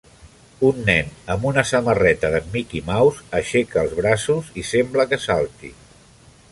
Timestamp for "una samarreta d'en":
1.49-2.47